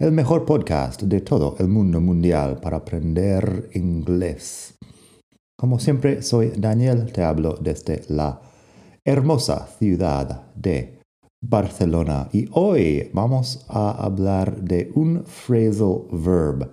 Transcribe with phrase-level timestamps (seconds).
[0.00, 4.78] el mejor podcast de todo el mundo mundial para aprender inglés.
[5.58, 8.40] Como siempre, soy Daniel, te hablo desde la
[9.04, 11.00] hermosa ciudad de
[11.44, 16.70] Barcelona y hoy vamos a hablar de un phrasal verb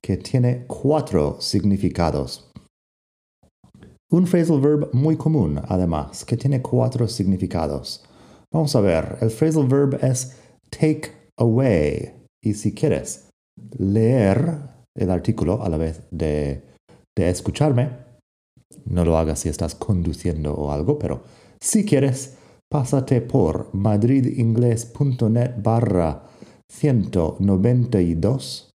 [0.00, 2.50] que tiene cuatro significados.
[4.10, 8.02] Un phrasal verb muy común, además, que tiene cuatro significados.
[8.50, 10.38] Vamos a ver, el phrasal verb es
[10.70, 13.28] take away y si quieres
[13.78, 14.58] leer
[14.96, 16.62] el artículo a la vez de,
[17.16, 17.90] escucharme,
[18.86, 21.22] no lo hagas si estás conduciendo o algo, pero
[21.60, 22.36] si quieres,
[22.70, 26.24] pásate por madridingles.net barra
[26.70, 28.70] 192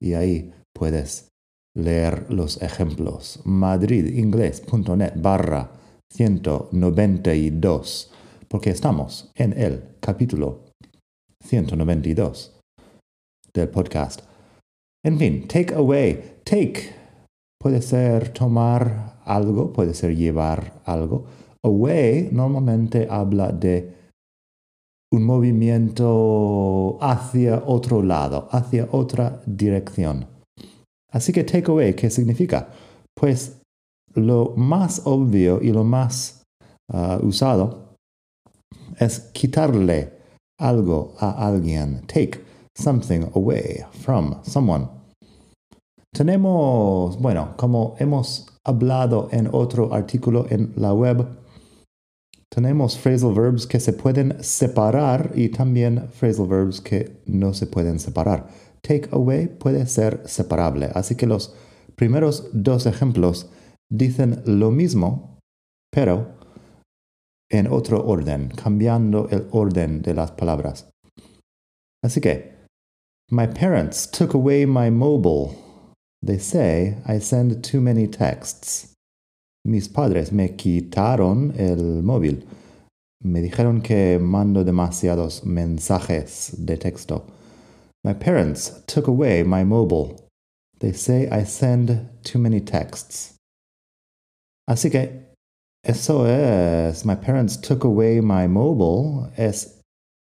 [0.00, 1.28] y ahí puedes
[1.76, 3.40] leer los ejemplos.
[3.44, 5.70] madridingles.net barra
[6.12, 8.10] 192
[8.48, 10.64] porque estamos en el capítulo
[11.44, 12.57] 192
[13.58, 14.22] del podcast.
[15.04, 16.40] En fin, take away.
[16.44, 16.94] Take
[17.60, 21.24] puede ser tomar algo, puede ser llevar algo.
[21.64, 23.94] Away normalmente habla de
[25.12, 30.26] un movimiento hacia otro lado, hacia otra dirección.
[31.10, 32.68] Así que take away, ¿qué significa?
[33.14, 33.60] Pues
[34.14, 36.42] lo más obvio y lo más
[36.92, 37.96] uh, usado
[38.98, 40.12] es quitarle
[40.58, 42.02] algo a alguien.
[42.06, 42.40] Take
[42.78, 44.88] something away from someone.
[46.12, 51.26] Tenemos, bueno, como hemos hablado en otro artículo en la web,
[52.50, 57.98] tenemos phrasal verbs que se pueden separar y también phrasal verbs que no se pueden
[57.98, 58.48] separar.
[58.80, 61.54] Take away puede ser separable, así que los
[61.94, 63.50] primeros dos ejemplos
[63.90, 65.38] dicen lo mismo,
[65.92, 66.38] pero
[67.50, 70.90] en otro orden, cambiando el orden de las palabras.
[72.02, 72.57] Así que
[73.30, 75.54] My parents took away my mobile.
[76.22, 78.94] They say I send too many texts.
[79.66, 82.42] Mis padres me quitaron el móvil.
[83.22, 87.26] Me dijeron que mando demasiados mensajes de texto.
[88.02, 90.26] My parents took away my mobile.
[90.80, 93.34] They say I send too many texts.
[94.66, 95.34] Así que
[95.84, 97.04] eso es.
[97.04, 99.82] My parents took away my mobile es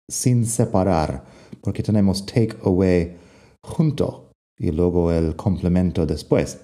[0.10, 1.26] sin separar
[1.62, 3.18] porque tenemos take away
[3.64, 6.60] junto y luego el complemento después.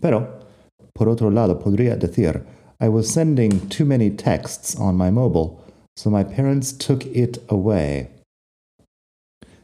[0.00, 0.40] Pero,
[0.92, 2.44] por otro lado, podría decir,
[2.80, 5.60] I was sending too many texts on my mobile,
[5.96, 8.08] so my parents took it away.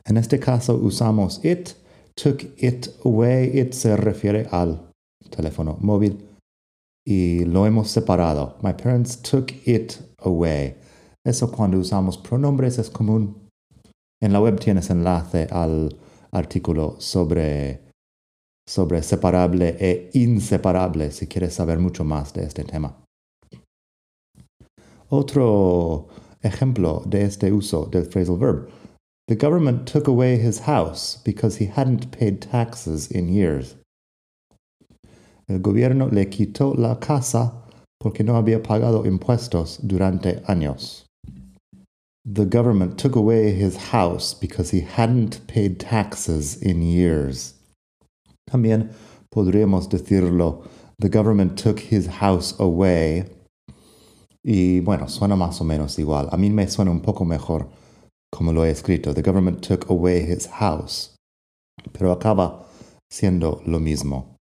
[0.06, 1.74] En este caso usamos it,
[2.16, 4.90] took it away, it se refiere al
[5.30, 6.18] teléfono móvil
[7.06, 8.56] y lo hemos separado.
[8.62, 10.76] My parents took it away.
[11.24, 13.43] Eso cuando usamos pronombres es común
[14.24, 15.94] en la web tienes enlace al
[16.32, 17.82] artículo sobre,
[18.66, 23.04] sobre separable e inseparable si quieres saber mucho más de este tema.
[25.10, 26.08] Otro
[26.40, 28.70] ejemplo de este uso del phrasal verb.
[29.28, 33.76] The government took away his house because he hadn't paid taxes in years.
[35.46, 37.62] El gobierno le quitó la casa
[38.00, 41.03] porque no había pagado impuestos durante años
[42.24, 47.54] the government took away his house because he hadn't paid taxes in years.
[48.48, 48.94] También
[49.30, 50.66] podríamos decirlo,
[50.98, 53.24] the government took his house away.
[54.42, 56.28] Y bueno, suena más o menos igual.
[56.32, 57.68] A mí me suena un poco mejor
[58.32, 59.14] como lo he escrito.
[59.14, 61.14] The government took away his house.
[61.92, 62.66] Pero acaba
[63.10, 64.36] siendo lo mismo.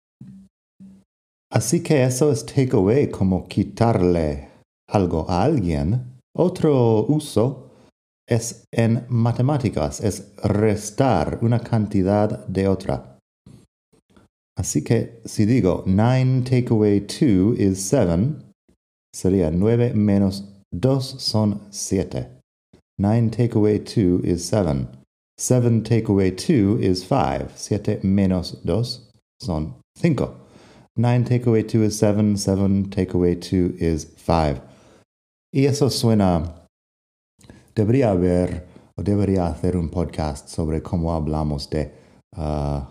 [1.51, 4.49] Así que eso es take away, como quitarle
[4.87, 6.19] algo a alguien.
[6.35, 7.68] Otro uso
[8.29, 13.17] es en matemáticas, es restar una cantidad de otra.
[14.57, 18.35] Así que si digo 9 take away 2 is 7,
[19.13, 22.27] sería 9 menos 2 son 7.
[22.99, 24.87] 9 take away 2 is 7.
[25.37, 27.49] 7 take away 2 is 5.
[27.55, 29.09] 7 menos 2
[29.41, 30.35] son 5.
[30.97, 32.37] 9 take away 2 is 7.
[32.37, 34.61] 7 take away 2 is 5.
[35.53, 36.58] Y eso suena
[37.79, 38.67] debería haber
[38.97, 41.89] o debería hacer un podcast sobre cómo hablamos de
[42.35, 42.81] uh,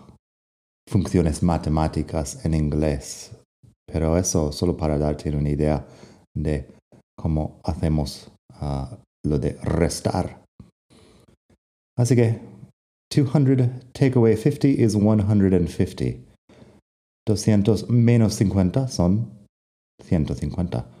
[0.89, 3.31] funciones matemáticas en inglés,
[3.85, 5.85] pero eso solo para darte una idea
[6.35, 6.65] de
[7.15, 8.31] cómo hacemos
[8.61, 10.43] uh, lo de restar.
[11.95, 12.39] Así que
[13.15, 16.19] 200 take away 50 is 150.
[17.27, 19.29] 200 menos 50 son
[20.03, 20.98] 150.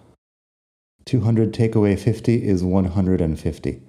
[1.09, 3.81] 200 take away 50 is 150.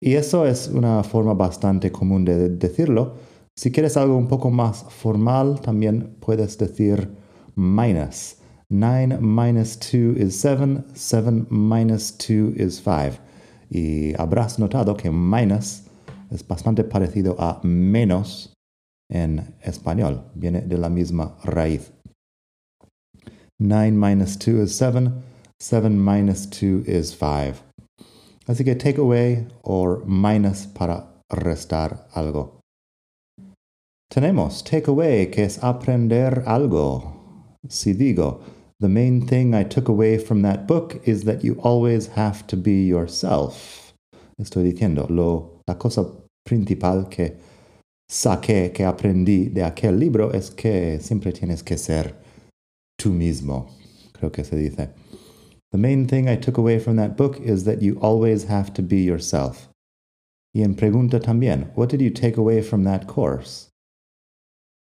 [0.00, 3.16] Y eso es una forma bastante común de decirlo.
[3.56, 7.10] Si quieres algo un poco más formal, también puedes decir
[7.56, 8.36] minus.
[8.70, 13.18] 9 minus 2 is 7, 7 minus 2 is 5.
[13.70, 15.82] Y habrás notado que minus
[16.30, 18.54] es bastante parecido a menos
[19.10, 20.30] en español.
[20.34, 21.92] Viene de la misma raíz.
[23.58, 25.10] 9 minus 2 is 7.
[25.60, 27.62] 7 minus 2 is 5.
[28.46, 32.60] Así que take away or minus para restar algo.
[34.10, 37.12] Tenemos take away, que es aprender algo.
[37.68, 38.40] Si digo,
[38.80, 42.56] the main thing I took away from that book is that you always have to
[42.56, 43.92] be yourself.
[44.40, 46.06] Estoy diciendo, lo, la cosa
[46.46, 47.36] principal que
[48.08, 52.14] saqué, que aprendí de aquel libro es que siempre tienes que ser
[52.96, 53.68] tú mismo,
[54.12, 54.90] creo que se dice.
[55.70, 58.82] The main thing I took away from that book is that you always have to
[58.82, 59.68] be yourself.
[60.54, 63.68] Y en pregunta también, what did you take away from that course?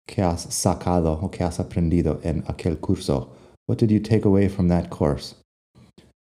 [0.07, 3.29] ¿Qué has sacado o qué has aprendido en aquel curso?
[3.65, 5.35] What did you take away from that course?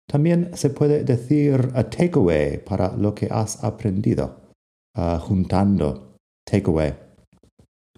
[0.09, 4.35] También se puede decir a takeaway para lo que has aprendido,
[4.95, 6.13] uh, juntando
[6.45, 6.95] takeaway.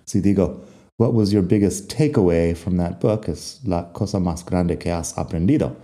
[0.06, 0.62] Si digo,
[0.98, 3.28] what was your biggest takeaway from that book?
[3.28, 5.76] Es la cosa más grande que has aprendido.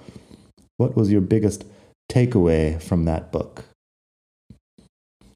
[0.77, 1.65] What was your biggest
[2.09, 3.63] takeaway from that book?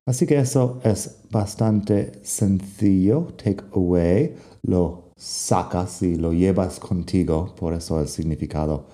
[0.08, 3.28] Así que eso es bastante sencillo.
[3.36, 7.54] Take away lo sacas y lo llevas contigo.
[7.56, 8.86] Por eso el significado,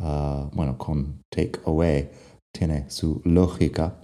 [0.00, 2.10] uh, bueno, con take away
[2.52, 3.98] tiene su lógica.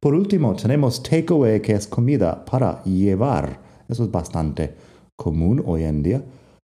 [0.00, 3.60] Por último, tenemos take away, que es comida para llevar.
[3.88, 4.74] Eso es bastante
[5.16, 6.24] común hoy en día.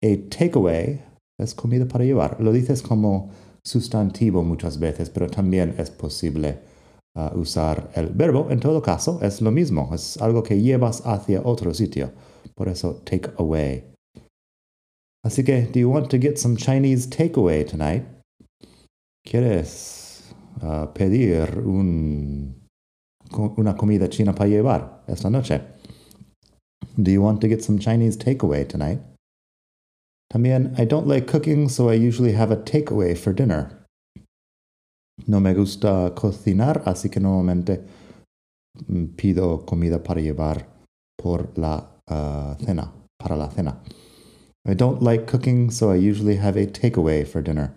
[0.02, 1.00] A takeaway
[1.38, 2.40] es comida para llevar.
[2.40, 3.30] Lo dices como
[3.68, 6.58] sustantivo muchas veces, pero también es posible
[7.14, 8.48] uh, usar el verbo.
[8.50, 12.10] En todo caso, es lo mismo, es algo que llevas hacia otro sitio.
[12.54, 13.84] Por eso, take away.
[15.24, 18.04] Así que, do you want to get some Chinese takeaway tonight?
[19.24, 20.32] ¿Quieres
[20.62, 22.54] uh, pedir un,
[23.56, 25.60] una comida china para llevar esta noche?
[26.96, 29.00] Do you want to get some Chinese takeaway tonight?
[30.30, 33.70] También, I don't like cooking, so I usually have a takeaway for dinner.
[35.26, 37.80] No me gusta cocinar, así que normalmente
[38.86, 40.66] mm, pido comida para llevar
[41.16, 43.80] por la uh, cena, para la cena.
[44.66, 47.72] I don't like cooking, so I usually have a takeaway for dinner.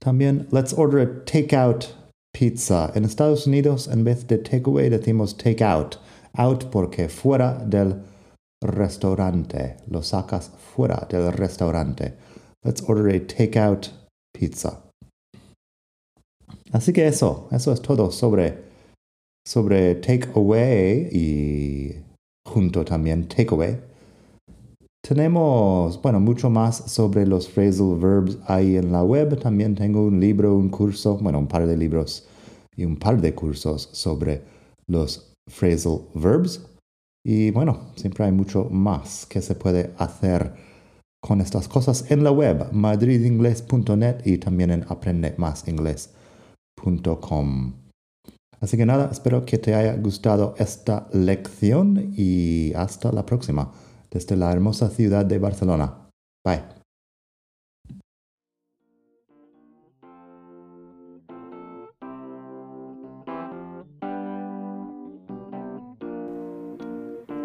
[0.00, 1.92] También, let's order a takeout
[2.32, 2.92] pizza.
[2.94, 5.98] En Estados Unidos, en vez de takeaway, decimos takeout.
[6.36, 8.02] Out porque fuera del
[8.62, 9.76] restaurante.
[9.88, 12.14] Lo sacas fuera del restaurante.
[12.64, 13.88] Let's order a takeout
[14.32, 14.82] pizza.
[16.72, 18.58] Así que eso, eso es todo sobre,
[19.46, 21.96] sobre take away y
[22.46, 23.78] junto también take away.
[25.02, 29.40] Tenemos, bueno, mucho más sobre los phrasal verbs ahí en la web.
[29.40, 32.26] También tengo un libro, un curso, bueno, un par de libros
[32.76, 34.42] y un par de cursos sobre
[34.86, 36.60] los phrasal verbs.
[37.24, 40.54] Y bueno, siempre hay mucho más que se puede hacer
[41.20, 47.72] con estas cosas en la web, madridingles.net y también en aprendemasingles.com.
[48.60, 53.72] Así que nada, espero que te haya gustado esta lección y hasta la próxima
[54.10, 56.08] desde la hermosa ciudad de Barcelona.
[56.44, 56.77] Bye.